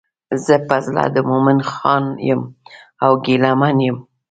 [0.45, 2.41] زه په زړه د مومن خان یم
[3.03, 3.97] او ګیله منه یم.